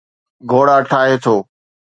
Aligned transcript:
گهوڙا 0.49 0.77
ٺاهي 0.89 1.07
ٿو 1.23 1.35